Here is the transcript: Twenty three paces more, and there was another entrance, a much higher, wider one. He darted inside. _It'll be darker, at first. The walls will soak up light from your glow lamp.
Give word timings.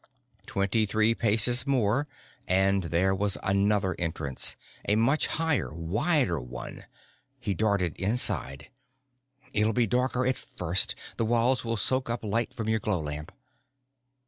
Twenty 0.47 0.87
three 0.87 1.13
paces 1.13 1.67
more, 1.67 2.07
and 2.47 2.85
there 2.85 3.13
was 3.13 3.37
another 3.43 3.95
entrance, 3.99 4.55
a 4.89 4.95
much 4.95 5.27
higher, 5.27 5.71
wider 5.71 6.41
one. 6.41 6.85
He 7.39 7.53
darted 7.53 7.95
inside. 7.97 8.71
_It'll 9.53 9.75
be 9.75 9.85
darker, 9.85 10.25
at 10.25 10.37
first. 10.39 10.95
The 11.17 11.25
walls 11.25 11.63
will 11.63 11.77
soak 11.77 12.09
up 12.09 12.23
light 12.23 12.51
from 12.51 12.67
your 12.67 12.79
glow 12.79 12.99
lamp. 12.99 13.31